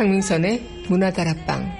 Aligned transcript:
강민선의 0.00 0.62
문화다락방. 0.88 1.78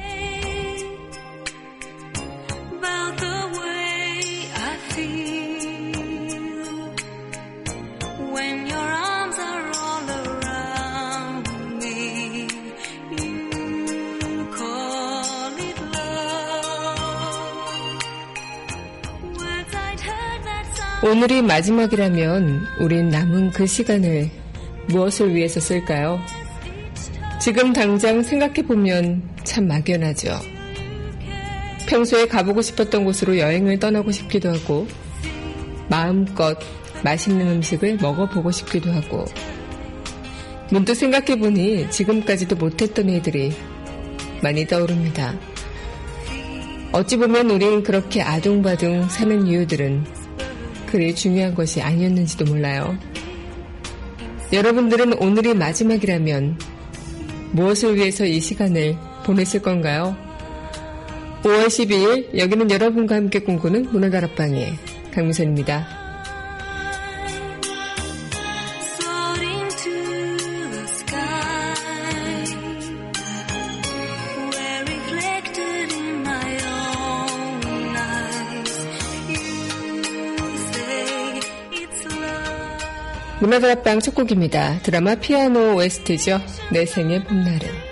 오늘이 21.02 21.40
마지막이라면 21.40 22.66
우린 22.80 23.08
남은 23.08 23.52
그 23.52 23.66
시간을 23.66 24.28
무엇을 24.88 25.34
위해서 25.34 25.58
쓸까요? 25.58 26.20
지금 27.40 27.72
당장 27.72 28.22
생각해보면 28.22 29.22
참 29.44 29.66
막연하죠. 29.66 30.38
평소에 31.88 32.26
가보고 32.26 32.60
싶었던 32.60 33.02
곳으로 33.02 33.38
여행을 33.38 33.78
떠나고 33.78 34.12
싶기도 34.12 34.52
하고, 34.52 34.86
마음껏 35.88 36.58
맛있는 37.02 37.48
음식을 37.48 37.96
먹어보고 37.96 38.50
싶기도 38.50 38.92
하고, 38.92 39.24
문득 40.70 40.94
생각해보니 40.94 41.90
지금까지도 41.90 42.56
못했던 42.56 43.08
일들이 43.08 43.52
많이 44.42 44.66
떠오릅니다. 44.66 45.34
어찌 46.92 47.16
보면 47.16 47.48
우린 47.50 47.82
그렇게 47.82 48.20
아둥바둥 48.20 49.08
사는 49.08 49.46
이유들은 49.46 50.04
그리 50.88 51.14
중요한 51.14 51.54
것이 51.54 51.80
아니었는지도 51.80 52.44
몰라요. 52.44 52.98
여러분들은 54.52 55.14
오늘이 55.14 55.54
마지막이라면 55.54 56.58
무엇을 57.52 57.96
위해서 57.96 58.24
이 58.24 58.40
시간을 58.40 58.96
보냈을 59.24 59.62
건가요? 59.62 60.16
5월 61.42 61.66
12일 61.66 62.38
여기는 62.38 62.70
여러분과 62.70 63.16
함께 63.16 63.40
꿈꾸는 63.40 63.90
문화다락방의 63.92 64.74
강미선입니다. 65.12 65.99
문화다락방 83.40 84.00
첫 84.00 84.14
곡입니다. 84.14 84.80
드라마 84.82 85.14
피아노 85.14 85.76
OST죠. 85.76 86.40
내 86.70 86.84
생의 86.84 87.24
봄날은. 87.24 87.89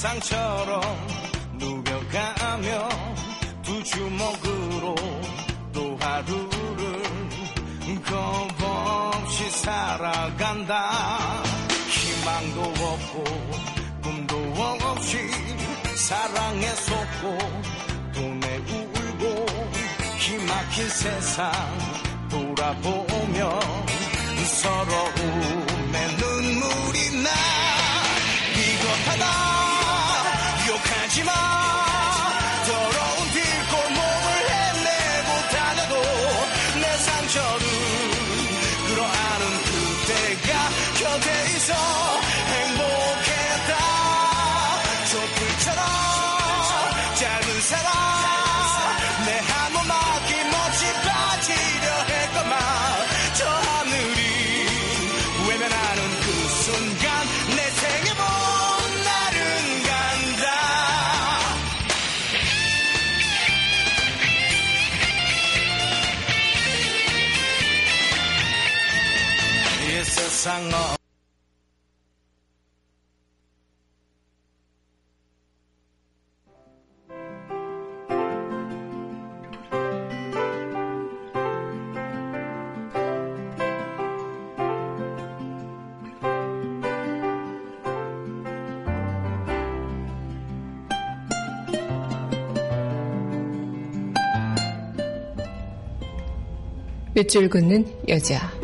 세상처럼 0.00 0.80
누벼가며 1.58 2.88
두 3.62 3.84
주먹으로 3.84 4.94
또 5.74 5.98
하루를 6.00 7.02
겁없이 8.02 9.50
살아간다. 9.50 11.42
희망도 11.90 12.62
없고 12.62 13.24
꿈도 14.02 14.36
없이 14.82 15.18
사랑에 15.94 16.66
속고 16.66 17.38
돈에 18.14 18.56
울고 18.56 19.46
기막힌 20.18 20.88
세상 20.88 21.52
상어 70.40 70.96
밑줄 97.14 97.50
긋는 97.50 97.84
여자 98.08 98.59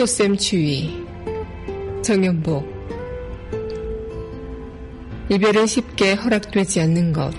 꽃샘 0.00 0.38
추위 0.38 1.04
정연복 2.00 2.66
이별은 5.28 5.66
쉽게 5.66 6.14
허락되지 6.14 6.80
않는 6.80 7.12
것 7.12 7.34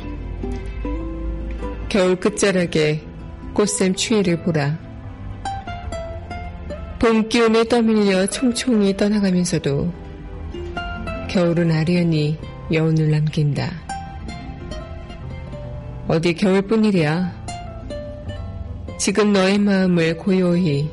겨울 1.90 2.18
끝자락에 2.18 3.02
꽃샘 3.56 3.96
추위를 3.96 4.44
보라 4.44 4.78
봄 7.00 7.28
기운에 7.28 7.64
떠밀려 7.64 8.28
총총히 8.28 8.96
떠나가면서도 8.96 9.92
겨울은 11.32 11.72
아련히 11.72 12.38
여운을 12.72 13.10
남긴다. 13.10 13.72
어디 16.08 16.36
겨울뿐이랴. 16.36 17.32
지금 19.00 19.34
너의 19.34 19.58
마음을 19.58 20.16
고요히 20.18 20.92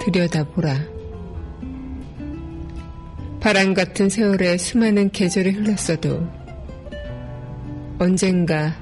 들여다보라. 0.00 0.93
바람 3.44 3.74
같은 3.74 4.08
세월에 4.08 4.56
수많은 4.56 5.10
계절이 5.10 5.50
흘렀어도 5.50 6.26
언젠가 7.98 8.74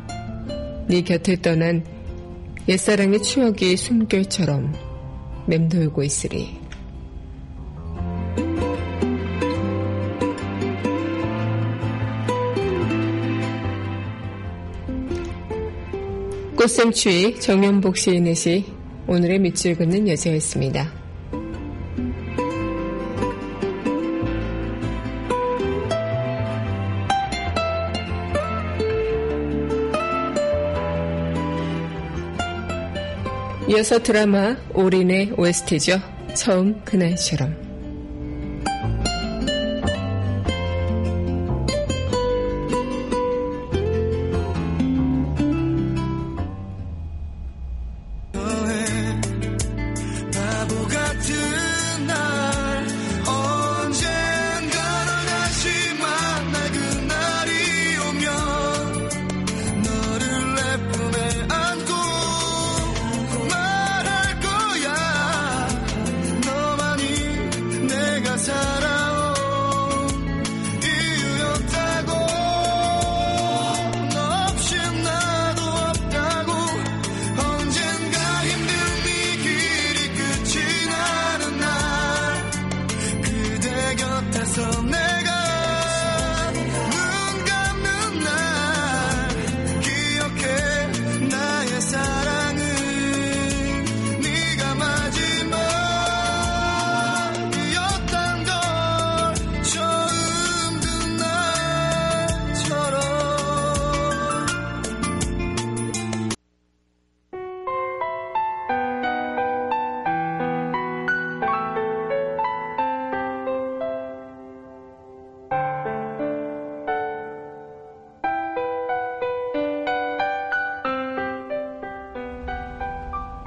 네 0.86 1.02
곁을 1.02 1.38
떠난 1.38 1.84
옛사랑의 2.68 3.24
추억이 3.24 3.76
숨결처럼 3.76 4.72
맴돌고 5.48 6.04
있으리. 6.04 6.60
꽃샘추위 16.54 17.40
정연복 17.40 17.96
시인의 17.96 18.36
시 18.36 18.64
오늘의 19.08 19.40
밑줄 19.40 19.74
긋는 19.74 20.06
여자였습니다. 20.06 21.01
이어서 33.72 33.98
드라마 34.02 34.54
올인의 34.74 35.32
OST죠. 35.38 35.98
처음 36.34 36.84
그날처럼. 36.84 37.61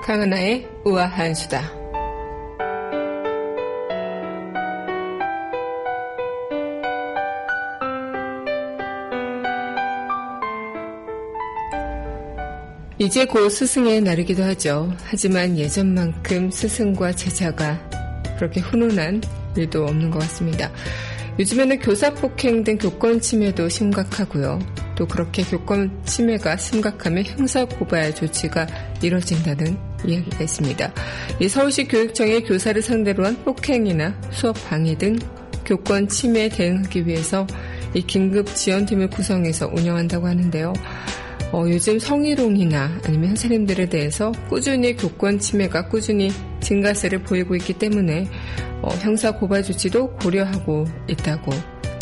강은하의 0.06 0.68
우아한 0.84 1.34
수다. 1.34 1.64
이제 13.00 13.26
곧 13.26 13.50
스승의 13.50 14.02
날이기도 14.02 14.44
하죠. 14.44 14.94
하지만 15.06 15.58
예전만큼 15.58 16.52
스승과 16.52 17.14
제자가 17.14 17.90
그렇게 18.38 18.62
훈훈한 18.62 19.24
일도 19.58 19.86
없는 19.86 20.12
것 20.12 20.20
같습니다. 20.20 20.72
요즘에는 21.40 21.80
교사 21.80 22.14
폭행 22.14 22.64
등 22.64 22.78
교권 22.78 23.22
침해도 23.22 23.70
심각하고요. 23.70 24.60
또 24.96 25.08
그렇게 25.08 25.42
교권 25.42 26.04
침해가 26.06 26.56
심각하면 26.58 27.26
형사 27.26 27.66
고발 27.66 28.14
조치가 28.14 28.68
이뤄진다는 29.02 29.95
이야기가 30.06 30.44
있습니다. 30.44 30.94
이 31.40 31.48
서울시 31.48 31.88
교육청의 31.88 32.44
교사를 32.44 32.82
상대로 32.82 33.26
한 33.26 33.36
폭행이나 33.44 34.20
수업 34.32 34.56
방해 34.68 34.98
등 34.98 35.18
교권 35.66 36.08
침해에 36.08 36.50
대응하기 36.50 37.08
위해서 37.08 37.46
이 37.94 38.02
긴급 38.02 38.54
지원팀을 38.54 39.10
구성해서 39.10 39.68
운영한다고 39.74 40.28
하는데요. 40.28 40.74
어, 41.52 41.64
요즘 41.68 41.98
성희롱이나 42.00 43.00
아니면 43.06 43.30
선생님들에 43.30 43.88
대해서 43.88 44.32
꾸준히 44.50 44.96
교권 44.96 45.40
침해가 45.40 45.88
꾸준히 45.88 46.32
증가세를 46.60 47.24
보이고 47.24 47.56
있기 47.56 47.74
때문에 47.74 48.28
어, 48.82 48.90
형사 49.00 49.32
고발 49.32 49.64
조치도 49.64 50.18
고려하고 50.18 50.86
있다고 51.08 51.52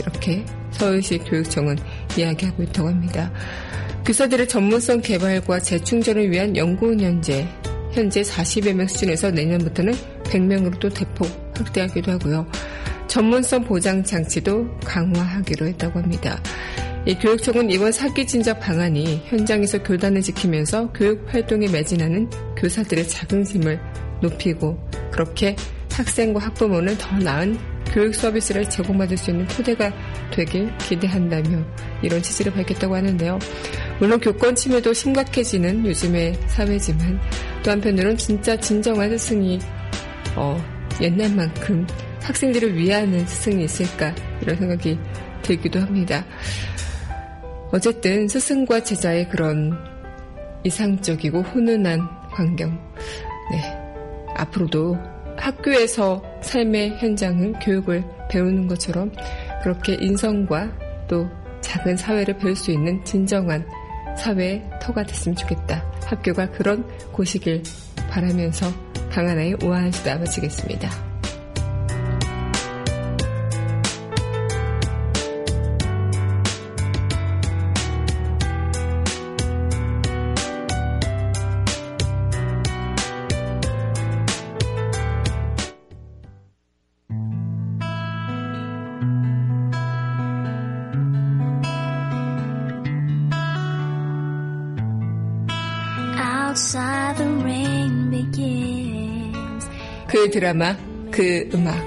이렇게 0.01 0.43
서울시 0.71 1.19
교육청은 1.19 1.77
이야기하고 2.17 2.63
있다고 2.63 2.89
합니다. 2.89 3.31
교사들의 4.05 4.47
전문성 4.47 5.01
개발과 5.01 5.59
재충전을 5.59 6.31
위한 6.31 6.57
연구 6.57 6.87
운영제 6.87 7.47
현재 7.93 8.21
40여 8.21 8.73
명 8.73 8.87
수준에서 8.87 9.31
내년부터는 9.31 9.93
100명으로 10.23 10.79
또 10.79 10.89
대폭 10.89 11.27
확대하기도 11.55 12.11
하고요. 12.11 12.45
전문성 13.07 13.63
보장 13.63 14.03
장치도 14.03 14.79
강화하기로 14.79 15.67
했다고 15.67 15.99
합니다. 15.99 16.41
이 17.05 17.13
교육청은 17.15 17.69
이번 17.69 17.91
사기 17.91 18.25
진작 18.25 18.59
방안이 18.59 19.23
현장에서 19.25 19.83
교단을 19.83 20.21
지키면서 20.21 20.91
교육 20.93 21.23
활동에 21.31 21.67
매진하는 21.67 22.29
교사들의 22.57 23.07
자긍심을 23.07 23.79
높이고 24.21 24.79
그렇게 25.11 25.55
학생과 25.91 26.39
학부모는 26.39 26.97
더 26.97 27.17
나은 27.17 27.59
교육 27.93 28.15
서비스를 28.15 28.67
제공받을 28.69 29.17
수 29.17 29.29
있는 29.29 29.45
토대가 29.47 29.93
되길 30.33 30.75
기대한다며 30.77 31.63
이런 32.01 32.21
취지를 32.23 32.51
밝혔다고 32.53 32.95
하는데요. 32.95 33.37
물론 33.99 34.19
교권 34.19 34.55
침해도 34.55 34.93
심각해지는 34.93 35.85
요즘의 35.85 36.33
사회지만 36.47 37.19
또 37.63 37.71
한편으로는 37.71 38.17
진짜 38.17 38.57
진정한 38.57 39.09
스승이 39.17 39.59
어, 40.35 40.57
옛날만큼 41.01 41.87
학생들을 42.21 42.75
위하는 42.75 43.25
스승이 43.25 43.63
있을까 43.63 44.13
이런 44.41 44.57
생각이 44.57 44.99
들기도 45.41 45.79
합니다. 45.79 46.25
어쨌든 47.71 48.27
스승과 48.27 48.83
제자의 48.83 49.29
그런 49.29 49.73
이상적이고 50.63 51.41
훈훈한 51.41 51.99
환경, 52.29 52.71
네. 53.51 53.83
앞으로도 54.35 54.97
학교에서 55.37 56.21
삶의 56.41 56.97
현장을 56.99 57.53
교육을 57.61 58.03
배우는 58.29 58.67
것처럼 58.67 59.11
그렇게 59.61 59.95
인성과 59.99 60.71
또 61.07 61.27
작은 61.61 61.97
사회를 61.97 62.37
배울 62.37 62.55
수 62.55 62.71
있는 62.71 63.03
진정한 63.03 63.65
사회의 64.17 64.63
터가 64.81 65.03
됐으면 65.03 65.35
좋겠다. 65.35 65.83
학교가 66.05 66.51
그런 66.51 66.85
곳이길 67.11 67.63
바라면서 68.09 68.67
강하나의 69.09 69.57
우아한 69.63 69.91
수다 69.91 70.17
마치겠습니다. 70.17 71.12
드라마, 100.33 100.75
그 101.11 101.47
음악. 101.53 101.77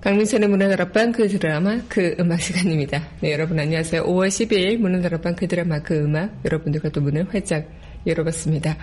강민선의 0.00 0.48
문화다락방 0.48 1.10
그 1.10 1.26
드라마 1.26 1.80
그 1.88 2.14
음악 2.20 2.40
시간입니다. 2.40 3.02
네, 3.20 3.32
여러분 3.32 3.58
안녕하세요. 3.58 4.04
5월 4.04 4.28
12일 4.28 4.76
문화다락방 4.76 5.34
그 5.34 5.48
드라마 5.48 5.80
그 5.80 5.96
음악 5.96 6.32
여러분들과 6.44 6.90
또 6.90 7.00
문을 7.00 7.34
활짝 7.34 7.68
열어봤습니다. 8.06 8.76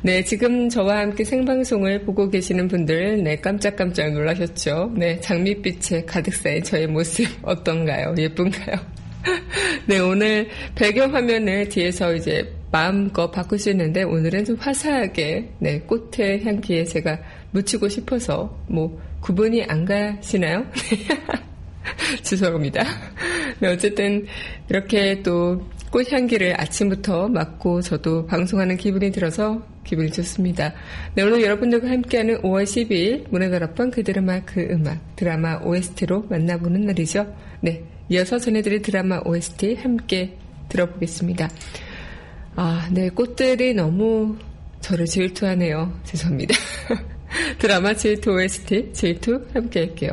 네, 0.00 0.24
지금 0.24 0.70
저와 0.70 1.00
함께 1.00 1.24
생방송을 1.24 2.06
보고 2.06 2.30
계시는 2.30 2.68
분들, 2.68 3.22
네, 3.24 3.36
깜짝깜짝 3.36 4.10
놀라셨죠? 4.14 4.94
네, 4.96 5.20
장밋빛에 5.20 6.06
가득 6.06 6.32
쌓인 6.32 6.62
저의 6.62 6.86
모습 6.86 7.26
어떤가요? 7.42 8.14
예쁜가요? 8.16 8.97
네, 9.86 9.98
오늘 9.98 10.48
배경 10.74 11.14
화면을 11.14 11.68
뒤에서 11.68 12.14
이제 12.14 12.52
마음껏 12.70 13.30
바꿀 13.30 13.58
수 13.58 13.70
있는데 13.70 14.02
오늘은 14.02 14.44
좀 14.44 14.56
화사하게 14.56 15.50
네, 15.58 15.80
꽃의 15.80 16.44
향기에 16.44 16.84
제가 16.84 17.18
묻히고 17.52 17.88
싶어서 17.88 18.56
뭐 18.68 19.00
구분이 19.20 19.64
안 19.64 19.84
가시나요? 19.84 20.64
죄송합니다. 22.22 22.84
네, 23.60 23.68
어쨌든 23.68 24.26
이렇게 24.68 25.22
또 25.22 25.66
꽃향기를 25.90 26.60
아침부터 26.60 27.28
맡고 27.28 27.80
저도 27.80 28.26
방송하는 28.26 28.76
기분이 28.76 29.10
들어서 29.10 29.62
기분이 29.84 30.10
좋습니다. 30.12 30.74
네, 31.14 31.22
오늘 31.22 31.42
여러분들과 31.42 31.88
함께하는 31.88 32.42
5월 32.42 32.64
12일 32.64 33.24
문화다락방 33.30 33.90
그 33.90 34.02
드라마 34.02 34.40
그 34.44 34.60
음악 34.70 34.98
드라마 35.16 35.56
OST로 35.64 36.26
만나보는 36.28 36.84
날이죠. 36.84 37.34
네, 37.60 37.82
이어서 38.08 38.38
전해드릴 38.38 38.82
드라마 38.82 39.20
OST 39.24 39.74
함께 39.74 40.36
들어보겠습니다. 40.68 41.50
아, 42.56 42.88
네, 42.90 43.08
꽃들이 43.10 43.74
너무 43.74 44.36
저를 44.80 45.06
질투하네요. 45.06 46.00
죄송합니다. 46.04 46.54
드라마 47.58 47.94
질투 47.94 48.32
OST 48.32 48.92
질투 48.92 49.46
함께 49.52 49.80
할게요. 49.80 50.10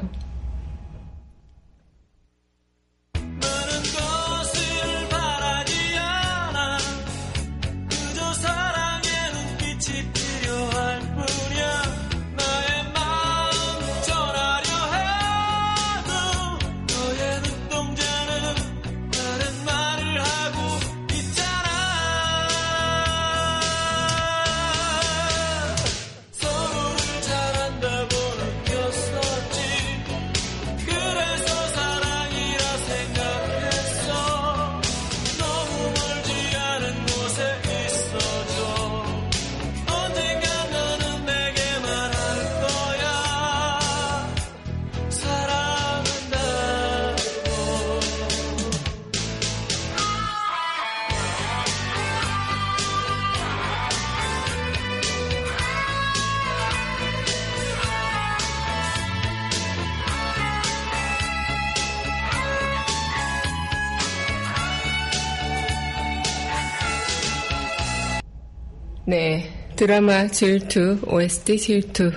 드라마 69.85 70.25
질투, 70.25 70.97
OST 71.05 71.59
질투 71.59 72.11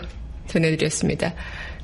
전해드렸습니다. 0.47 1.35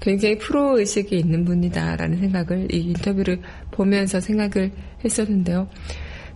굉장히 0.00 0.36
프로 0.36 0.78
의식이 0.78 1.16
있는 1.16 1.44
분이다라는 1.44 2.18
생각을 2.18 2.74
이 2.74 2.78
인터뷰를 2.88 3.40
보면서 3.70 4.20
생각을 4.20 4.72
했었는데요. 5.04 5.68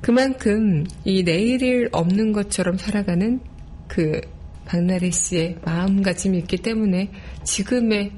그만큼 0.01 0.87
이 1.05 1.25
내일일 1.25 1.89
없는 1.93 2.33
것처럼 2.33 2.79
살아가는 2.79 3.41
그 3.89 4.21
박나래 4.65 5.11
씨의 5.11 5.59
마음가짐이 5.65 6.39
있기 6.39 6.59
때문에 6.59 7.11
지금의 7.45 8.13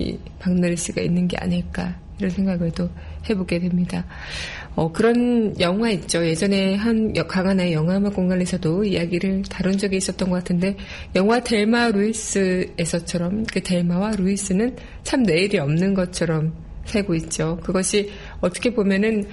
이 0.00 0.18
박나래 0.38 0.74
씨가 0.76 1.02
있는 1.02 1.28
게 1.28 1.36
아닐까 1.36 1.94
이런 2.18 2.30
생각을 2.30 2.70
또 2.72 2.88
해보게 3.28 3.58
됩니다. 3.60 4.04
어, 4.76 4.92
그런 4.92 5.58
영화 5.58 5.90
있죠. 5.90 6.24
예전에 6.24 6.76
한 6.76 7.12
강하나의 7.12 7.72
영화음악 7.72 8.14
공간에서도 8.14 8.84
이야기를 8.84 9.42
다룬 9.42 9.76
적이 9.76 9.96
있었던 9.96 10.30
것 10.30 10.36
같은데 10.36 10.76
영화 11.16 11.40
델마 11.40 11.88
루이스에서처럼 11.88 13.44
그 13.52 13.62
델마와 13.62 14.12
루이스는 14.12 14.76
참 15.02 15.22
내일이 15.22 15.58
없는 15.58 15.94
것처럼 15.94 16.54
살고 16.84 17.14
있죠. 17.16 17.58
그것이 17.62 18.10
어떻게 18.40 18.72
보면은 18.72 19.24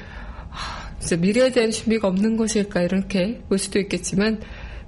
아, 0.49 0.91
진짜 0.99 1.17
미래에 1.17 1.51
대한 1.51 1.71
준비가 1.71 2.07
없는 2.07 2.37
것일까 2.37 2.81
이렇게 2.81 3.41
볼 3.47 3.57
수도 3.57 3.79
있겠지만 3.79 4.41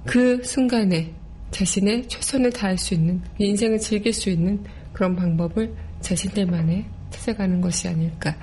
그 0.06 0.42
순간에 0.42 1.12
자신의 1.50 2.08
최선을 2.08 2.52
다할 2.52 2.78
수 2.78 2.94
있는 2.94 3.20
인생을 3.38 3.78
즐길 3.78 4.12
수 4.12 4.30
있는 4.30 4.64
그런 5.00 5.16
방법을 5.16 5.74
자신들만의 6.02 6.84
찾아가는 7.08 7.58
것이 7.62 7.88
아닐까. 7.88 8.36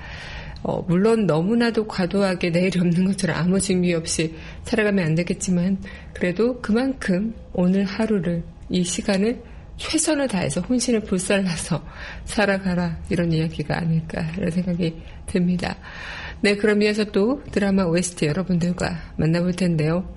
어, 0.64 0.82
물론 0.82 1.24
너무나도 1.24 1.86
과도하게 1.86 2.50
내일이 2.50 2.80
없는 2.80 3.04
것처럼 3.04 3.36
아무 3.36 3.60
준비 3.60 3.94
없이 3.94 4.34
살아가면 4.64 5.06
안 5.06 5.14
되겠지만 5.14 5.78
그래도 6.12 6.60
그만큼 6.60 7.32
오늘 7.52 7.84
하루를 7.84 8.42
이 8.70 8.82
시간을 8.82 9.40
최선을 9.76 10.26
다해서 10.26 10.60
혼신을 10.60 11.02
불살라서 11.02 11.80
살아가라 12.24 12.98
이런 13.08 13.32
이야기가 13.32 13.78
아닐까 13.78 14.26
이런 14.36 14.50
생각이 14.50 15.00
듭니다. 15.26 15.76
네 16.40 16.56
그럼 16.56 16.82
이어서 16.82 17.04
또 17.04 17.40
드라마 17.52 17.84
OST 17.84 18.26
여러분들과 18.26 19.12
만나볼 19.16 19.52
텐데요. 19.52 20.12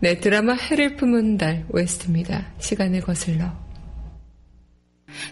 네 0.00 0.20
드라마 0.20 0.52
해를 0.52 0.96
품은 0.96 1.38
달 1.38 1.64
OST입니다. 1.70 2.52
시간을 2.58 3.00
거슬러 3.00 3.50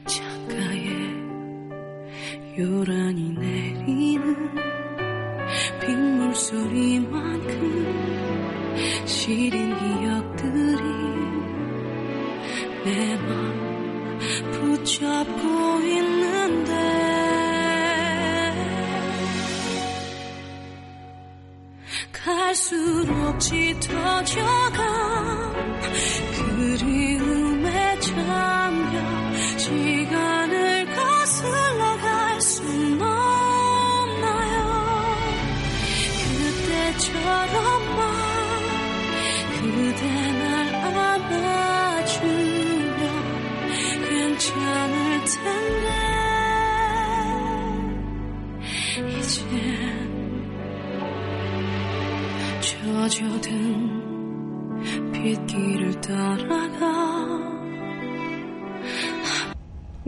창가에 0.07 0.38
요란히 2.59 3.31
내리는 3.39 4.37
빗물 5.81 6.35
소리만큼 6.35 7.57
시린 9.07 9.69
기억들이 9.79 10.83
내 12.85 13.17
맘 13.17 14.19
붙잡고 14.53 15.81
있는데 15.83 16.73
갈수록 22.13 23.39
터져가 23.81 25.48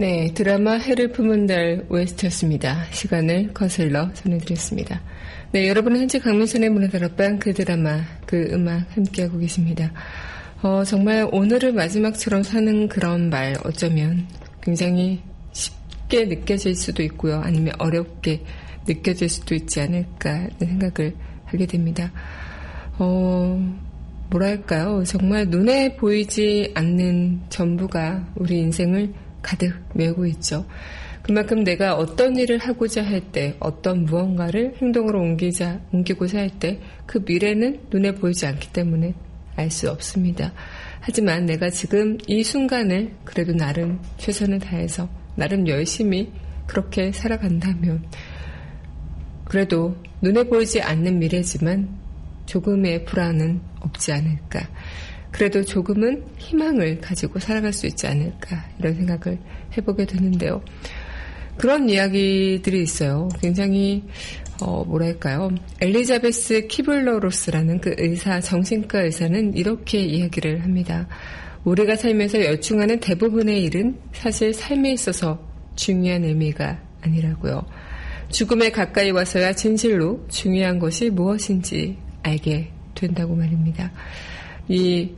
네, 0.01 0.33
드라마 0.33 0.79
해를 0.79 1.13
품은 1.13 1.47
달 1.47 1.85
OST였습니다. 1.91 2.87
시간을 2.91 3.53
거슬러 3.53 4.11
전해드렸습니다. 4.15 4.99
네, 5.53 5.69
여러분은 5.69 6.01
현재 6.01 6.19
강민선의 6.19 6.71
문화 6.71 6.89
다락방 6.89 7.39
그 7.39 7.53
드라마, 7.53 8.01
그 8.25 8.49
음악 8.51 8.97
함께하고 8.97 9.37
계십니다. 9.37 9.93
어, 10.63 10.85
정말 10.85 11.29
오늘을 11.31 11.75
마지막처럼 11.75 12.43
사는 12.43 12.89
그런 12.89 13.29
말 13.29 13.55
어쩌면 13.63 14.27
굉장히 14.63 15.21
쉽게 15.53 16.25
느껴질 16.25 16.75
수도 16.77 17.03
있고요. 17.03 17.39
아니면 17.45 17.75
어렵게 17.79 18.43
느껴질 18.89 19.29
수도 19.29 19.55
있지 19.55 19.83
않을까 19.83 20.49
생각을 20.61 21.15
하게 21.45 21.67
됩니다. 21.67 22.11
어, 22.99 23.63
뭐랄까요. 24.31 25.05
정말 25.05 25.49
눈에 25.49 25.95
보이지 25.97 26.73
않는 26.75 27.43
전부가 27.51 28.27
우리 28.37 28.61
인생을 28.61 29.13
가득 29.43 29.75
메우고 29.95 30.27
있죠. 30.27 30.67
그만큼 31.23 31.65
내가 31.65 31.97
어떤 31.97 32.37
일을 32.37 32.59
하고자 32.59 33.05
할 33.05 33.21
때, 33.21 33.57
어떤 33.61 34.05
무언가를 34.05 34.75
행동으로 34.81 35.21
옮기자, 35.21 35.81
옮기고자 35.93 36.39
할 36.39 36.51
때, 36.51 36.81
그 37.07 37.23
미래는 37.27 37.89
눈에 37.91 38.15
보이지 38.15 38.47
않기 38.47 38.73
때문에 38.73 39.15
알 39.57 39.71
수 39.71 39.91
없습니다. 39.91 40.53
하지만 41.01 41.45
내가 41.45 41.69
지금 41.69 42.17
이 42.27 42.43
순간을 42.43 43.13
그래도 43.25 43.53
나름 43.53 44.01
최선을 44.17 44.61
다해서, 44.61 45.09
나름 45.37 45.69
열심히 45.69 46.33
그렇게 46.67 47.13
살아간다면, 47.13 48.05
그래도 49.45 49.97
눈에 50.23 50.45
보이지 50.45 50.81
않는 50.81 51.19
미래지만 51.19 51.99
조금의 52.47 53.05
불안은 53.05 53.61
없지 53.81 54.13
않을까. 54.13 54.61
그래도 55.31 55.63
조금은 55.65 56.25
희망을 56.39 57.01
가지고 57.01 57.39
살아갈 57.39 57.73
수 57.73 57.87
있지 57.87 58.07
않을까. 58.07 58.65
이런 58.79 58.95
생각을 58.95 59.39
해보게 59.77 60.07
되는데요. 60.07 60.63
그런 61.57 61.89
이야기들이 61.89 62.83
있어요. 62.83 63.29
굉장히, 63.41 64.03
어, 64.63 64.85
뭐랄까요. 64.85 65.51
엘리자베스 65.81 66.67
키블러로스라는 66.69 67.81
그 67.81 67.95
의사, 67.99 68.41
정신과 68.41 69.03
의사는 69.03 69.55
이렇게 69.55 70.01
이야기를 70.01 70.63
합니다. 70.63 71.07
우리가 71.65 71.97
살면서 71.97 72.45
열중하는 72.45 73.01
대부분의 73.01 73.63
일은 73.65 73.99
사실 74.13 74.55
삶에 74.55 74.93
있어서 74.93 75.39
중요한 75.77 76.25
의미가 76.25 76.81
아니라고요. 77.03 77.63
죽음에 78.31 78.71
가까이 78.71 79.11
와서야 79.11 79.53
진실로 79.53 80.25
중요한 80.29 80.79
것이 80.79 81.11
무엇인지 81.11 81.99
알게 82.23 82.71
된다고 82.95 83.35
말입니다. 83.35 83.93
이 84.69 85.11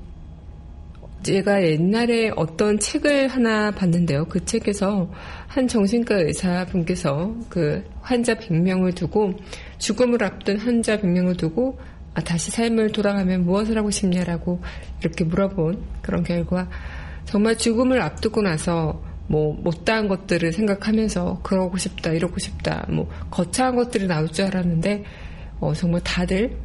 제가 1.23 1.63
옛날에 1.63 2.33
어떤 2.35 2.79
책을 2.79 3.29
하나 3.29 3.71
봤는데요. 3.71 4.25
그 4.25 4.45
책에서 4.45 5.11
한 5.47 5.69
정신과 5.69 6.17
의사분께서 6.17 7.35
그 7.49 7.85
환자 8.01 8.35
100명을 8.35 8.95
두고 8.95 9.35
죽음을 9.79 10.23
앞둔 10.25 10.59
환자 10.59 10.99
100명을 10.99 11.37
두고 11.39 11.79
아, 12.15 12.21
다시 12.21 12.51
삶을 12.51 12.93
돌아가면 12.93 13.45
무엇을 13.45 13.79
하고 13.79 13.91
싶냐라고 13.91 14.61
이렇게 15.01 15.25
물어본 15.25 15.83
그런 16.03 16.23
결과 16.25 16.69
정말 17.25 17.57
죽음을 17.57 18.01
앞두고 18.03 18.43
나서 18.43 19.03
뭐 19.29 19.55
못다한 19.55 20.09
것들을 20.09 20.53
생각하면서 20.53 21.41
그러고 21.43 21.79
싶다 21.79 22.11
이러고 22.11 22.39
싶다 22.39 22.85
뭐 22.91 23.09
거창한 23.31 23.77
것들이 23.77 24.07
나올 24.07 24.29
줄 24.29 24.45
알았는데 24.47 25.05
어, 25.61 25.73
정말 25.73 26.03
다들 26.03 26.57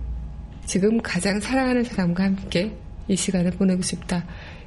지금 0.65 1.01
가장 1.01 1.39
사랑하는 1.39 1.83
사람과 1.83 2.25
함께 2.25 2.75
이 3.07 3.15
시간을 3.15 3.51
보내고 3.51 3.81
싶다. 3.81 4.25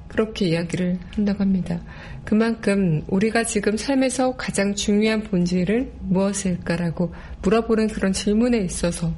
그렇게 0.08 0.48
이야기를 0.48 0.98
한다고 1.14 1.40
합니다. 1.40 1.80
그만큼 2.24 3.02
우리가 3.06 3.44
지금 3.44 3.76
삶에서 3.76 4.36
가장 4.36 4.74
중요한 4.74 5.22
본질은 5.22 5.92
무엇일까라고 6.00 7.14
물어보는 7.42 7.88
그런 7.88 8.12
질문에 8.12 8.58
있어서 8.58 9.12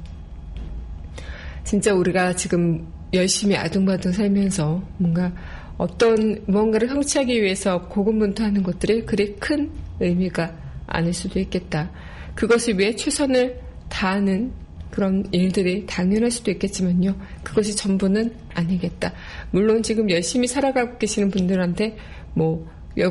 진짜 1.63 1.93
우리가 1.93 2.35
지금 2.35 2.87
열심히 3.13 3.55
아둥바둥 3.55 4.11
살면서 4.11 4.83
뭔가 4.97 5.33
어떤 5.77 6.43
무언가를 6.45 6.87
성취하기 6.87 7.41
위해서 7.41 7.87
고군분투하는 7.87 8.61
것들이 8.61 9.05
그리 9.05 9.35
큰 9.37 9.71
의미가 9.99 10.55
아닐 10.85 11.13
수도 11.13 11.39
있겠다. 11.39 11.89
그것을 12.35 12.77
위해 12.77 12.95
최선을 12.95 13.59
다하는 13.89 14.51
그런 14.93 15.25
일들이 15.31 15.87
당연할 15.87 16.29
수도 16.29 16.51
있겠지만요. 16.51 17.15
그것이 17.41 17.75
전부는 17.75 18.31
아니겠다. 18.53 19.11
물론 19.49 19.81
지금 19.81 20.07
열심히 20.11 20.45
살아가고 20.45 20.99
계시는 20.99 21.31
분들한테 21.31 21.97
뭐 22.35 22.69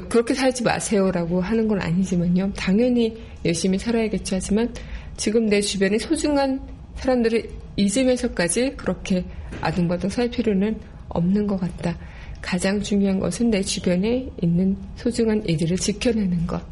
그렇게 0.09 0.33
살지 0.33 0.63
마세요라고 0.63 1.41
하는 1.41 1.67
건 1.67 1.83
아니지만요. 1.83 2.53
당연히 2.53 3.21
열심히 3.45 3.79
살아야겠죠. 3.79 4.37
하지만 4.37 4.73
지금 5.17 5.47
내 5.47 5.61
주변에 5.61 5.99
소중한 5.99 6.61
사람들을 6.95 7.51
잊으면서까지 7.75 8.75
그렇게 8.77 9.25
아둥바둥 9.61 10.09
살 10.09 10.31
필요는 10.31 10.79
없는 11.09 11.49
것 11.49 11.59
같다. 11.59 11.99
가장 12.41 12.81
중요한 12.81 13.19
것은 13.19 13.51
내 13.51 13.61
주변에 13.61 14.29
있는 14.41 14.77
소중한 14.95 15.43
이들을 15.49 15.77
지켜내는 15.77 16.47
것. 16.47 16.63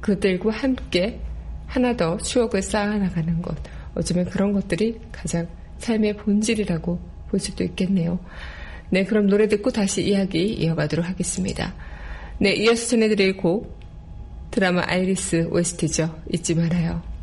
그들과 0.00 0.50
함께 0.50 1.20
하나 1.66 1.96
더 1.96 2.16
추억을 2.16 2.62
쌓아나가는 2.62 3.40
것. 3.40 3.56
어쩌면 3.96 4.26
그런 4.26 4.52
것들이 4.52 5.00
가장 5.10 5.46
삶의 5.78 6.16
본질이라고 6.18 6.98
볼 7.28 7.40
수도 7.40 7.64
있겠네요. 7.64 8.18
네, 8.90 9.04
그럼 9.04 9.26
노래 9.26 9.48
듣고 9.48 9.70
다시 9.70 10.06
이야기 10.06 10.52
이어가도록 10.52 11.06
하겠습니다. 11.06 11.74
네, 12.38 12.54
이어서 12.54 12.86
전해드릴 12.88 13.36
곡 13.36 13.76
드라마 14.50 14.82
아이리스 14.86 15.48
OST죠. 15.50 16.22
잊지 16.32 16.54
말아요. 16.54 17.15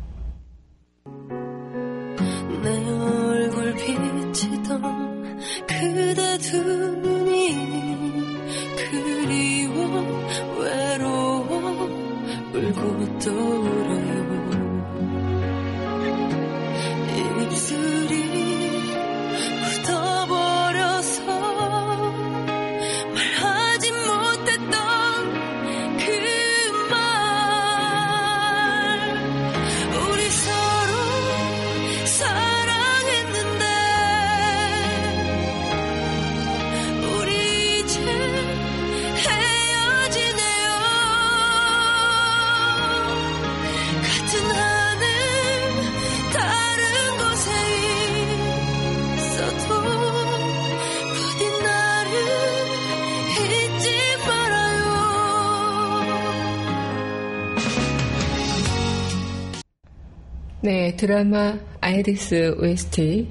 드라마 61.04 61.58
아이리스 61.82 62.56
OST 62.58 63.28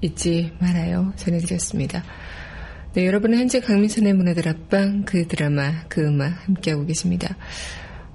잊지 0.00 0.50
말아요. 0.58 1.12
전해드렸습니다. 1.14 2.02
네, 2.92 3.06
여러분은 3.06 3.38
현재 3.38 3.60
강민선의 3.60 4.14
문화들 4.14 4.48
앞방 4.48 5.04
그 5.04 5.28
드라마 5.28 5.84
그 5.86 6.04
음악 6.04 6.48
함께하고 6.48 6.84
계십니다. 6.86 7.36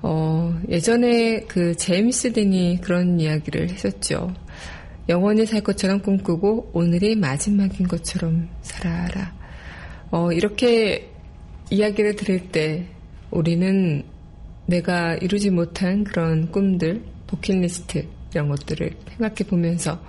어, 0.02 0.54
예전에 0.68 1.46
그 1.48 1.78
제임스 1.78 2.34
딘이 2.34 2.82
그런 2.82 3.22
이야기를 3.22 3.70
했었죠. 3.70 4.34
영원히 5.08 5.46
살 5.46 5.62
것처럼 5.62 6.02
꿈꾸고 6.02 6.72
오늘이 6.74 7.16
마지막인 7.16 7.88
것처럼 7.88 8.50
살아라. 8.64 9.34
어, 10.12 10.34
이렇게 10.34 11.10
이야기를 11.70 12.18
들을 12.18 12.50
때 12.50 12.86
우리는 13.32 14.04
내가 14.66 15.16
이루지 15.16 15.52
못한 15.52 16.04
그런 16.04 16.52
꿈들, 16.52 17.02
버킷리스트 17.28 18.19
이런 18.34 18.50
것들을 18.50 18.92
생각해 19.10 19.36
보면서 19.50 20.04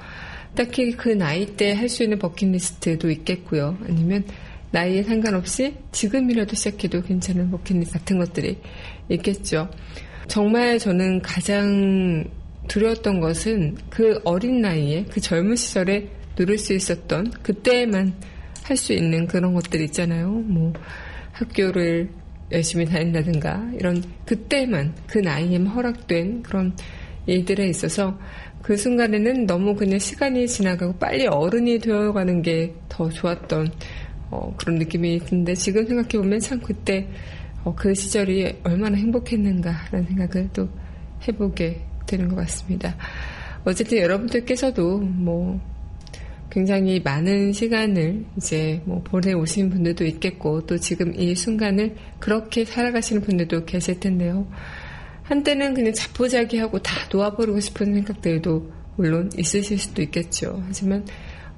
딱히 0.55 0.93
그 0.93 1.09
나이 1.11 1.47
때 1.57 1.73
할 1.75 1.89
수 1.89 2.03
있는 2.03 2.19
버킷리스트도 2.19 3.11
있겠고요. 3.11 3.79
아니면 3.87 4.25
나이에 4.73 5.03
상관없이 5.03 5.77
지금이라도 5.93 6.55
시작해도 6.55 7.03
괜찮은 7.03 7.51
버킷리스트 7.51 7.99
같은 7.99 8.19
것들이 8.19 8.59
있겠죠. 9.09 9.69
정말 10.29 10.79
저는 10.79 11.23
가장 11.23 12.25
두려웠던 12.69 13.21
것은 13.21 13.77
그 13.91 14.21
어린 14.25 14.61
나이에 14.61 15.07
그 15.11 15.21
젊은 15.21 15.57
시절에 15.57 16.09
누릴 16.37 16.57
수 16.59 16.73
있었던 16.73 17.31
그때만 17.43 18.15
할 18.63 18.77
수 18.77 18.93
있는 18.93 19.27
그런 19.27 19.53
것들 19.55 19.81
있잖아요. 19.83 20.31
뭐 20.31 20.73
학교를 21.33 22.09
열심히 22.53 22.85
다닌다든가 22.85 23.71
이런 23.75 24.03
그때만 24.27 24.95
그 25.09 25.19
나이에만 25.19 25.67
허락된 25.69 26.43
그런 26.43 26.77
일들에 27.27 27.69
있어서 27.69 28.19
그 28.63 28.77
순간에는 28.77 29.47
너무 29.47 29.75
그냥 29.75 29.99
시간이 29.99 30.47
지나가고 30.47 30.95
빨리 30.99 31.27
어른이 31.27 31.79
되어가는 31.79 32.43
게 32.43 32.75
더 33.01 33.09
좋았던 33.09 33.73
어, 34.31 34.55
그런 34.59 34.79
느낌이 34.79 35.19
드는데 35.21 35.55
지금 35.55 35.87
생각해보면 35.87 36.39
참 36.41 36.61
그때 36.61 37.09
어, 37.65 37.75
그 37.75 37.95
시절이 37.95 38.61
얼마나 38.63 38.97
행복했는가라는 38.99 40.07
생각을 40.07 40.51
또 40.53 40.69
해보게 41.27 41.81
되는 42.07 42.29
것 42.29 42.37
같습니다. 42.37 42.95
어쨌든 43.65 43.99
여러분들께서도 43.99 44.99
뭐 44.99 45.59
굉장히 46.51 47.01
많은 47.01 47.53
시간을 47.53 48.25
이제 48.37 48.83
뭐 48.85 49.03
보내오신 49.03 49.71
분들도 49.71 50.05
있겠고 50.05 50.67
또 50.67 50.77
지금 50.77 51.15
이 51.15 51.35
순간을 51.35 51.95
그렇게 52.19 52.65
살아가시는 52.65 53.23
분들도 53.23 53.65
계실 53.65 54.01
텐데요. 54.01 54.47
한때는 55.31 55.75
그냥 55.75 55.95
자포자기하고 55.95 56.81
다 56.81 56.93
놓아버리고 57.13 57.61
싶은 57.61 57.95
생각들도 57.95 58.73
물론 58.97 59.31
있으실 59.39 59.79
수도 59.79 60.03
있겠죠. 60.03 60.61
하지만 60.67 61.07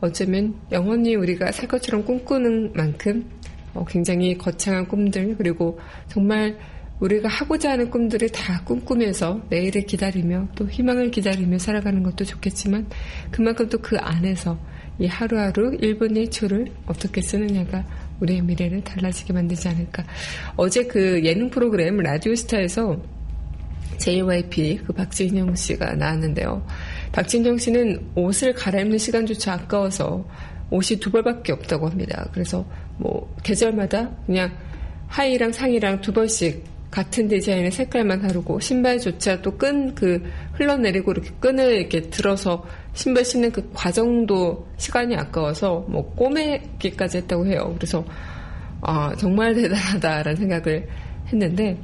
어쩌면 0.03 0.55
영원히 0.71 1.15
우리가 1.15 1.51
살 1.53 1.67
것처럼 1.69 2.05
꿈꾸는 2.05 2.75
만큼 2.75 3.25
어, 3.73 3.85
굉장히 3.87 4.37
거창한 4.37 4.87
꿈들 4.87 5.37
그리고 5.39 5.79
정말 6.09 6.59
우리가 7.01 7.29
하고자 7.29 7.73
하는 7.73 7.91
꿈들을 7.91 8.29
다 8.29 8.63
꿈꾸면서 8.65 9.41
내일을 9.49 9.87
기다리며 9.87 10.49
또 10.55 10.69
희망을 10.69 11.11
기다리며 11.11 11.59
살아가는 11.59 12.03
것도 12.03 12.25
좋겠지만 12.25 12.87
그만큼 13.31 13.69
또 13.71 13.79
그 13.79 13.97
안에서 13.97 14.59
이 14.99 15.07
하루하루 15.07 15.79
1분 15.79 16.13
1초를 16.13 16.71
어떻게 16.87 17.23
쓰느냐가 17.23 17.85
우리의 18.21 18.43
미래를 18.43 18.85
달라지게 18.85 19.33
만들지 19.33 19.67
않을까. 19.69 20.05
어제 20.57 20.85
그 20.85 21.25
예능 21.25 21.51
프로그램 21.51 21.97
라디오스타에서 21.97 23.03
JYP 24.03 24.81
그 24.85 24.93
박진영 24.93 25.55
씨가 25.55 25.95
나왔는데요. 25.95 26.67
박진영 27.13 27.59
씨는 27.59 28.11
옷을 28.17 28.53
갈아입는 28.53 28.99
시간조차 28.99 29.53
아까워서 29.53 30.25
옷이 30.71 30.99
두 30.99 31.11
벌밖에 31.13 31.53
없다고 31.53 31.89
합니다. 31.89 32.29
그래서 32.33 32.65
뭐 32.99 33.33
계절마다 33.45 34.11
그냥 34.27 34.51
하의랑 35.07 35.53
상의랑 35.53 36.01
두 36.01 36.13
벌씩 36.13 36.65
같은 36.91 37.29
디자인의 37.29 37.71
색깔만 37.71 38.21
다르고 38.23 38.59
신발조차 38.61 39.41
또 39.41 39.57
끈 39.57 39.95
그 39.95 40.23
흘러내리고 40.55 41.13
이렇게 41.13 41.31
끈을 41.41 41.75
이렇게 41.75 42.03
들어서 42.03 42.67
신발 42.95 43.25
신는 43.25 43.53
그 43.53 43.71
과정도 43.73 44.67
시간이 44.79 45.17
아까워서 45.17 45.87
뭐 45.89 46.13
꼬매기까지 46.15 47.19
했다고 47.19 47.47
해요. 47.47 47.73
그래서 47.77 48.05
아 48.81 49.15
정말 49.17 49.55
대단하다라는 49.57 50.37
생각을 50.37 50.89
했는데 51.29 51.79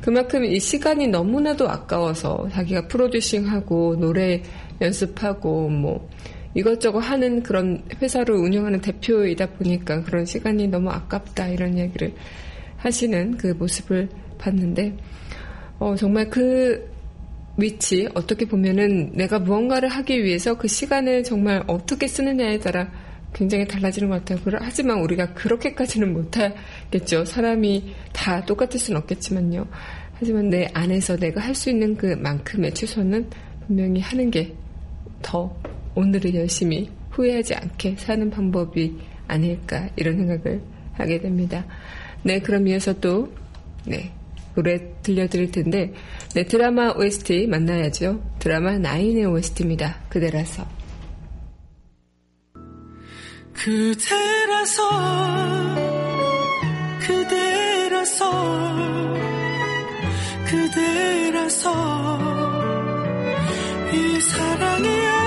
그만큼 0.00 0.44
이 0.44 0.58
시간이 0.58 1.08
너무나도 1.08 1.68
아까워서 1.68 2.48
자기가 2.52 2.88
프로듀싱하고 2.88 3.96
노래 3.96 4.42
연습하고 4.80 5.68
뭐 5.68 6.08
이것저것 6.54 7.00
하는 7.00 7.42
그런 7.42 7.82
회사를 8.00 8.34
운영하는 8.34 8.80
대표이다 8.80 9.50
보니까 9.50 10.02
그런 10.02 10.24
시간이 10.24 10.68
너무 10.68 10.90
아깝다 10.90 11.48
이런 11.48 11.76
이야기를 11.76 12.14
하시는 12.78 13.36
그 13.36 13.48
모습을 13.48 14.08
봤는데 14.38 14.96
어, 15.78 15.94
정말 15.96 16.28
그 16.28 16.90
위치 17.56 18.08
어떻게 18.14 18.46
보면은 18.46 19.12
내가 19.12 19.38
무언가를 19.38 19.88
하기 19.88 20.24
위해서 20.24 20.56
그 20.56 20.66
시간을 20.66 21.24
정말 21.24 21.62
어떻게 21.66 22.06
쓰느냐에 22.06 22.58
따라 22.58 22.90
굉장히 23.32 23.66
달라지는 23.66 24.08
것 24.08 24.24
같아요. 24.24 24.58
하지만 24.60 25.00
우리가 25.00 25.34
그렇게까지는 25.34 26.12
못하겠죠. 26.12 27.24
사람이 27.24 27.94
다 28.12 28.44
똑같을 28.44 28.78
수는 28.78 29.00
없겠지만요. 29.00 29.66
하지만 30.14 30.50
내 30.50 30.68
안에서 30.74 31.16
내가 31.16 31.40
할 31.40 31.54
수 31.54 31.70
있는 31.70 31.96
그 31.96 32.06
만큼의 32.06 32.74
최선은 32.74 33.30
분명히 33.66 34.00
하는 34.00 34.30
게 34.30 34.54
더 35.22 35.54
오늘을 35.94 36.34
열심히 36.34 36.90
후회하지 37.10 37.54
않게 37.54 37.96
사는 37.96 38.30
방법이 38.30 38.96
아닐까 39.26 39.88
이런 39.96 40.16
생각을 40.16 40.60
하게 40.92 41.20
됩니다. 41.20 41.64
네, 42.22 42.40
그럼 42.40 42.68
이어서 42.68 42.92
또 43.00 43.32
네, 43.86 44.12
노래 44.54 44.78
들려드릴 45.02 45.50
텐데 45.50 45.92
네, 46.34 46.44
드라마 46.44 46.90
OST 46.90 47.46
만나야죠. 47.46 48.22
드라마 48.38 48.78
나인의 48.78 49.26
OST입니다. 49.26 50.00
그대라서. 50.08 50.79
그대라서 53.52 54.90
그대라서 57.00 58.30
그대라서 60.46 62.18
이 63.92 64.20
사랑이 64.20 65.19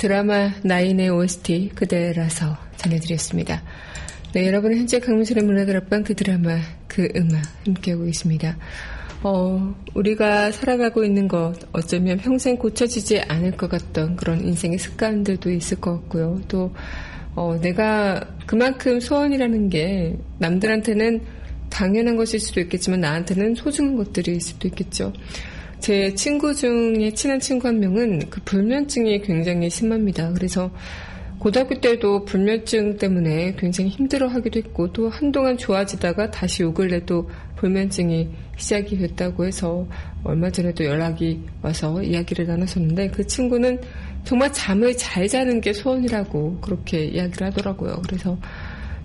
드라마 0.00 0.50
나인의 0.64 1.10
OST 1.10 1.72
그대라서 1.74 2.56
전해드렸습니다. 2.78 3.62
네, 4.32 4.46
여러분은 4.46 4.78
현재 4.78 4.98
강민철의 4.98 5.44
문화다락방 5.44 6.04
그 6.04 6.14
드라마 6.14 6.58
그 6.88 7.06
음악 7.14 7.42
함께하고 7.66 8.06
있습니다. 8.06 8.56
어, 9.22 9.74
우리가 9.92 10.52
살아가고 10.52 11.04
있는 11.04 11.28
것 11.28 11.54
어쩌면 11.72 12.16
평생 12.16 12.56
고쳐지지 12.56 13.20
않을 13.28 13.58
것 13.58 13.68
같던 13.68 14.16
그런 14.16 14.40
인생의 14.40 14.78
습관들도 14.78 15.50
있을 15.50 15.78
것 15.82 16.00
같고요. 16.00 16.40
또 16.48 16.74
어, 17.34 17.58
내가 17.60 18.26
그만큼 18.46 19.00
소원이라는 19.00 19.68
게 19.68 20.16
남들한테는 20.38 21.20
당연한 21.68 22.16
것일 22.16 22.40
수도 22.40 22.58
있겠지만 22.62 23.00
나한테는 23.00 23.54
소중한 23.54 23.96
것들일 23.96 24.40
수도 24.40 24.66
있겠죠. 24.68 25.12
제 25.80 26.14
친구 26.14 26.54
중에 26.54 27.10
친한 27.12 27.40
친구 27.40 27.68
한 27.68 27.80
명은 27.80 28.30
그 28.30 28.40
불면증이 28.44 29.22
굉장히 29.22 29.70
심합니다. 29.70 30.32
그래서 30.32 30.70
고등학교 31.38 31.80
때도 31.80 32.26
불면증 32.26 32.98
때문에 32.98 33.54
굉장히 33.56 33.88
힘들어 33.88 34.28
하기도 34.28 34.58
했고 34.58 34.92
또 34.92 35.08
한동안 35.08 35.56
좋아지다가 35.56 36.30
다시 36.30 36.62
요 36.62 36.74
근래 36.74 37.02
또 37.06 37.30
불면증이 37.56 38.28
시작이 38.58 38.98
됐다고 38.98 39.46
해서 39.46 39.86
얼마 40.22 40.50
전에도 40.50 40.84
연락이 40.84 41.42
와서 41.62 42.02
이야기를 42.02 42.46
나눴었는데 42.46 43.08
그 43.08 43.26
친구는 43.26 43.80
정말 44.24 44.52
잠을 44.52 44.94
잘 44.98 45.26
자는 45.26 45.62
게 45.62 45.72
소원이라고 45.72 46.58
그렇게 46.60 47.06
이야기를 47.06 47.46
하더라고요. 47.46 48.02
그래서 48.06 48.38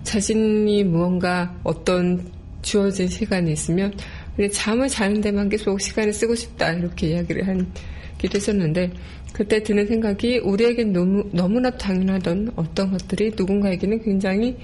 자신이 0.02 0.84
무언가 0.84 1.54
어떤 1.64 2.22
주어진 2.60 3.08
시간이 3.08 3.50
있으면 3.52 3.94
근데 4.36 4.50
잠을 4.50 4.88
자는 4.88 5.20
데만 5.20 5.48
계속 5.48 5.80
시간을 5.80 6.12
쓰고 6.12 6.34
싶다 6.34 6.72
이렇게 6.72 7.08
이야기를 7.08 7.48
한 7.48 7.72
기도 8.18 8.36
했었는데 8.36 8.92
그때 9.32 9.62
드는 9.62 9.86
생각이 9.86 10.38
우리에겐 10.38 10.92
너무 10.92 11.28
너무나 11.32 11.70
당연하던 11.70 12.52
어떤 12.56 12.90
것들이 12.92 13.32
누군가에게는 13.36 14.02
굉장히 14.02 14.56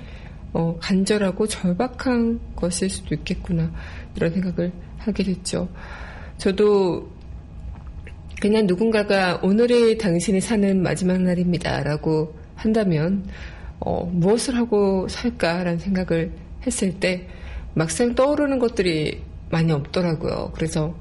어, 0.53 0.77
간절하고 0.81 1.47
절박한 1.47 2.41
것일 2.57 2.91
수도 2.91 3.15
있겠구나 3.15 3.73
이런 4.17 4.33
생각을 4.33 4.73
하게 4.99 5.25
됐죠. 5.25 5.69
저도 6.37 7.11
그냥 8.41 8.67
누군가가 8.67 9.41
오늘이 9.43 9.97
당신이 9.99 10.41
사는 10.41 10.83
마지막 10.83 11.21
날입니다라고 11.21 12.35
한다면 12.55 13.25
어, 13.81 14.05
무엇을 14.13 14.57
하고 14.57 15.07
살까라는 15.09 15.79
생각을 15.79 16.33
했을 16.67 16.99
때 16.99 17.27
막상 17.75 18.15
떠오르는 18.15 18.59
것들이 18.59 19.23
많이 19.53 19.71
없더라고요. 19.71 20.51
그래서 20.55 20.95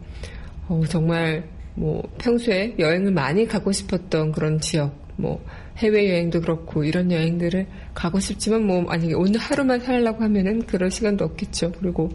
어, 0.67 0.81
정말 0.87 1.49
뭐 1.73 2.03
평소에 2.19 2.75
여행을 2.77 3.11
많이 3.11 3.47
가고 3.47 3.71
싶었던 3.71 4.33
그런 4.33 4.59
지역, 4.59 4.93
뭐 5.15 5.43
해외 5.77 6.09
여행도 6.09 6.41
그렇고 6.41 6.83
이런 6.83 7.11
여행들을 7.11 7.65
가고 7.93 8.19
싶지만 8.19 8.67
뭐 8.67 8.81
만약에 8.81 9.13
오늘 9.13 9.39
하루만 9.39 9.79
살려고 9.79 10.23
하면은 10.23 10.61
그럴 10.67 10.91
시간도 10.91 11.25
없겠죠. 11.25 11.71
그리고 11.79 12.11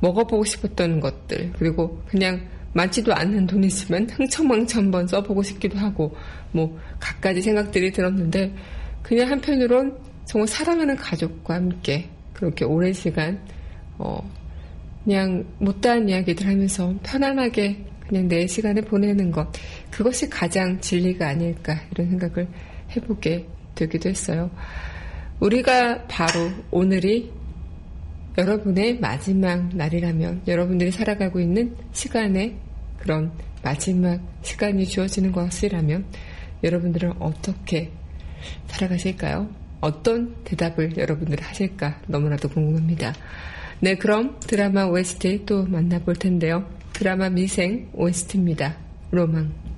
먹어보고 0.00 0.44
싶었던 0.44 1.00
것들 1.00 1.52
그리고 1.58 2.02
그냥 2.08 2.40
많지도 2.72 3.12
않는 3.12 3.46
돈이지만 3.46 4.08
흥청망청 4.08 4.84
한번 4.84 5.06
써보고 5.06 5.42
싶기도 5.42 5.78
하고 5.78 6.16
뭐 6.52 6.78
갖가지 6.98 7.42
생각들이 7.42 7.92
들었는데 7.92 8.54
그냥 9.02 9.30
한편으론 9.30 9.98
정말 10.24 10.48
사랑하는 10.48 10.96
가족과 10.96 11.54
함께 11.54 12.08
그렇게 12.32 12.64
오랜 12.64 12.92
시간 12.92 13.38
어 13.98 14.22
그냥 15.04 15.44
못다한 15.58 16.08
이야기들 16.08 16.46
하면서 16.46 16.94
편안하게 17.02 17.84
그냥 18.06 18.28
내 18.28 18.46
시간을 18.46 18.82
보내는 18.82 19.30
것 19.30 19.48
그것이 19.90 20.28
가장 20.28 20.80
진리가 20.80 21.28
아닐까 21.28 21.80
이런 21.92 22.10
생각을 22.10 22.48
해보게 22.96 23.46
되기도 23.74 24.08
했어요. 24.08 24.50
우리가 25.38 26.04
바로 26.06 26.50
오늘이 26.70 27.32
여러분의 28.36 28.98
마지막 29.00 29.74
날이라면 29.74 30.42
여러분들이 30.46 30.90
살아가고 30.90 31.40
있는 31.40 31.76
시간의 31.92 32.56
그런 32.98 33.32
마지막 33.62 34.20
시간이 34.42 34.86
주어지는 34.86 35.32
것이라면 35.32 36.04
여러분들은 36.62 37.14
어떻게 37.20 37.90
살아가실까요? 38.66 39.48
어떤 39.80 40.34
대답을 40.44 40.96
여러분들이 40.96 41.42
하실까 41.42 42.00
너무나도 42.06 42.48
궁금합니다. 42.48 43.14
네, 43.82 43.94
그럼 43.94 44.38
드라마 44.40 44.84
OST 44.84 45.46
또 45.46 45.64
만나볼 45.64 46.16
텐데요. 46.16 46.66
드라마 46.92 47.30
미생 47.30 47.88
OST입니다. 47.94 48.76
로망. 49.10 49.69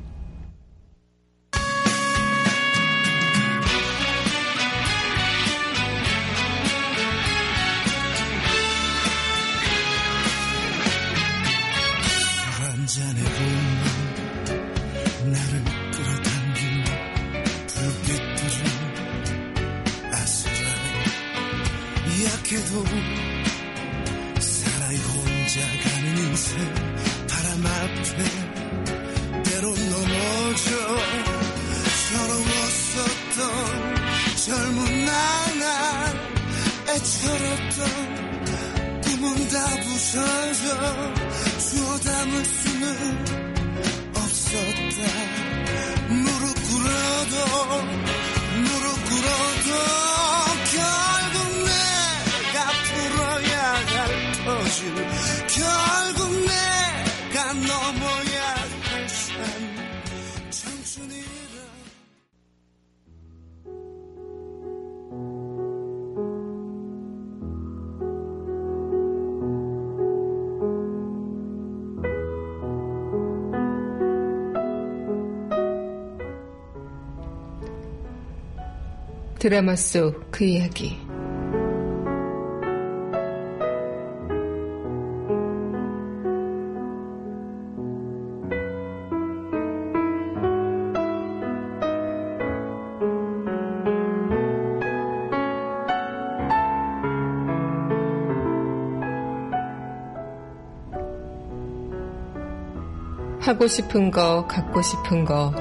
애처롭던 37.02 37.80
꿈은 39.02 39.48
다 39.48 39.54
부서져 39.82 40.64
주워 41.58 41.98
담을 41.98 42.44
수는 42.44 42.84
없었다. 44.14 44.98
무릎 46.08 46.54
꿇어도 46.62 47.34
무릎 48.62 48.86
꿇어도 49.08 49.68
결국 50.70 51.36
내가 51.64 52.56
풀어야 52.86 53.54
할 53.74 53.98
터질 54.44 54.78
결국 55.48 56.20
내가 56.46 57.36
넘어야 57.52 58.31
드라마 79.42 79.74
속 79.74 80.30
그 80.30 80.44
이야기. 80.44 80.96
하고 103.40 103.66
싶은 103.66 104.12
거, 104.12 104.46
갖고 104.46 104.80
싶은 104.82 105.24
거, 105.24 105.52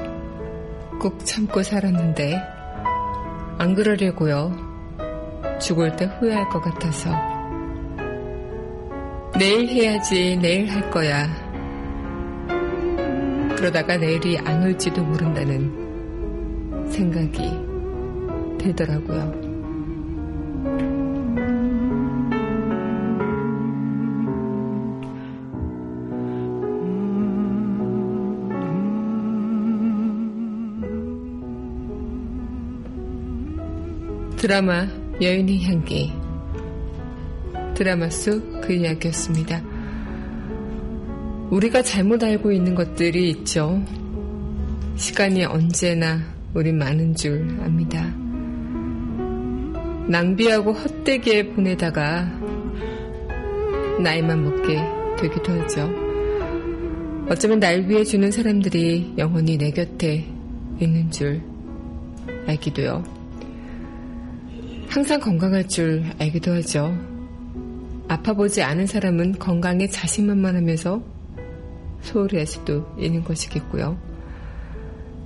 꾹 1.00 1.26
참고 1.26 1.64
살았는데, 1.64 2.61
안 3.62 3.76
그러려고요. 3.76 4.52
죽을 5.62 5.96
때 5.96 6.06
후회할 6.06 6.50
것 6.50 6.62
같아서. 6.62 7.12
내일 9.38 9.70
해야지, 9.70 10.36
내일 10.42 10.68
할 10.68 10.90
거야. 10.90 11.28
그러다가 13.56 13.98
내일이 13.98 14.40
안 14.40 14.64
올지도 14.64 15.04
모른다는 15.04 16.90
생각이 16.90 17.52
들더라고요. 18.58 19.51
드라마 34.42 34.88
여인의 35.22 35.64
향기 35.66 36.12
드라마 37.76 38.10
속 38.10 38.60
그 38.62 38.74
이야기였습니다. 38.74 39.62
우리가 41.52 41.84
잘못 41.84 42.24
알고 42.24 42.52
있는 42.52 42.74
것들이 42.74 43.30
있죠. 43.30 43.86
시간이 44.96 45.46
언제나 45.46 46.22
우리 46.56 46.74
많은 46.74 47.14
줄 47.14 47.56
압니다. 47.62 48.04
낭비하고 50.08 50.74
헛되게 50.74 51.54
보내다가 51.54 52.24
나이만 54.02 54.44
먹게 54.44 54.80
되기도 55.20 55.52
하죠. 55.54 55.88
어쩌면 57.30 57.60
날 57.60 57.88
위해 57.88 58.04
주는 58.04 58.32
사람들이 58.32 59.14
영원히 59.20 59.56
내 59.60 59.70
곁에 59.70 60.26
있는 60.80 61.12
줄 61.12 61.44
알기도요. 62.48 63.21
항상 64.92 65.22
건강할 65.22 65.70
줄 65.70 66.04
알기도 66.20 66.52
하죠. 66.56 66.94
아파보지 68.10 68.62
않은 68.62 68.88
사람은 68.88 69.40
건강에 69.40 69.88
자신만만하면서 69.88 71.02
소홀히 72.02 72.36
할 72.36 72.46
수도 72.46 72.94
있는 73.00 73.24
것이겠고요. 73.24 73.98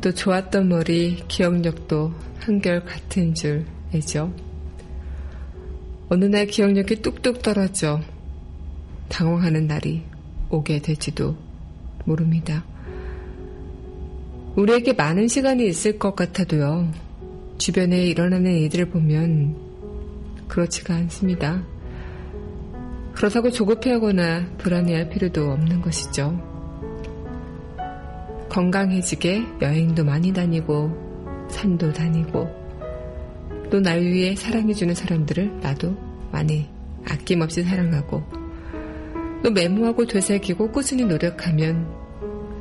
또 0.02 0.14
좋았던 0.14 0.70
머리, 0.70 1.16
기억력도 1.28 2.14
한결 2.42 2.86
같은 2.86 3.34
줄 3.34 3.66
알죠. 3.92 4.32
어느 6.10 6.26
날 6.26 6.46
기억력이 6.46 7.02
뚝뚝 7.02 7.42
떨어져 7.42 8.02
당황하는 9.10 9.66
날이 9.66 10.04
오게 10.52 10.78
될지도 10.84 11.36
모릅니다. 12.06 12.64
우리에게 14.56 14.94
많은 14.94 15.28
시간이 15.28 15.66
있을 15.68 15.98
것 15.98 16.16
같아도요. 16.16 17.05
주변에 17.58 18.06
일어나는 18.08 18.52
일들을 18.52 18.90
보면 18.90 19.56
그렇지가 20.48 20.96
않습니다. 20.96 21.64
그렇다고 23.14 23.50
조급해하거나 23.50 24.58
불안해할 24.58 25.10
필요도 25.10 25.52
없는 25.52 25.82
것이죠. 25.82 26.40
건강해지게 28.50 29.44
여행도 29.62 30.04
많이 30.04 30.34
다니고 30.34 31.48
산도 31.50 31.94
다니고 31.94 32.66
또 33.72 33.82
날 33.82 34.02
위해 34.02 34.36
사랑해주는 34.36 34.94
사람들을 34.94 35.60
나도 35.62 35.96
많이 36.32 36.70
아낌없이 37.10 37.64
사랑하고 37.64 38.24
또 39.44 39.52
메모하고 39.52 40.06
되새기고 40.06 40.72
꾸준히 40.72 41.04
노력하면 41.04 41.88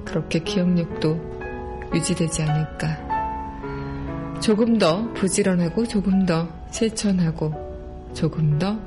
그렇게 0.04 0.38
기억력도 0.40 1.90
유지되지 1.94 2.42
않을까. 2.42 3.13
조금 4.40 4.78
더 4.78 5.10
부지런하고 5.14 5.86
조금 5.86 6.26
더 6.26 6.48
실천하고 6.70 7.52
조금 8.12 8.58
더 8.58 8.78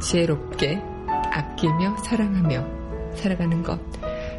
지혜롭게 0.00 0.80
아끼며 1.32 1.96
사랑하며 2.04 2.66
살아가는 3.14 3.62
것. 3.62 3.78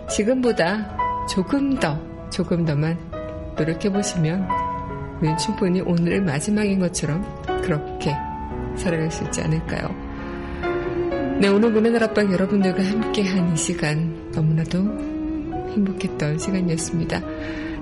지금보다 0.09 0.97
조금 1.27 1.75
더, 1.75 1.99
조금 2.29 2.65
더만 2.65 2.97
노력해보시면 3.57 4.47
우리는 5.19 5.37
충분히 5.37 5.81
오늘 5.81 6.21
마지막인 6.21 6.79
것처럼 6.79 7.25
그렇게 7.63 8.15
살아갈 8.75 9.09
수 9.11 9.23
있지 9.23 9.41
않을까요? 9.41 9.89
네, 11.39 11.47
오늘 11.49 11.71
문화날 11.71 12.03
앞방 12.03 12.31
여러분들과 12.31 12.83
함께한 12.83 13.53
이 13.53 13.57
시간 13.57 14.31
너무나도 14.31 14.77
행복했던 15.71 16.39
시간이었습니다. 16.39 17.21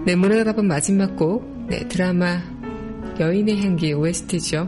네, 0.05 0.15
문화날 0.15 0.49
앞방 0.49 0.67
마지막 0.67 1.15
곡, 1.15 1.54
네, 1.67 1.87
드라마 1.87 2.41
여인의 3.19 3.59
향기 3.63 3.91
OST죠. 3.91 4.67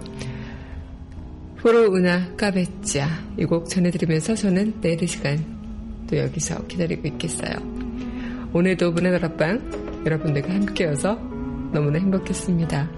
포로 1.59 1.91
우나 1.91 2.35
까베짜 2.35 3.07
이곡 3.37 3.69
전해드리면서 3.69 4.33
저는 4.33 4.81
내일 4.81 5.03
이 5.03 5.07
시간 5.07 5.37
또 6.09 6.17
여기서 6.17 6.65
기다리고 6.65 7.07
있겠어요. 7.09 7.53
오늘도 8.51 8.93
문화날 8.93 9.23
앞방 9.25 10.03
여러분들과 10.05 10.53
함께여서 10.53 11.15
너무나 11.71 11.99
행복했습니다. 11.99 12.96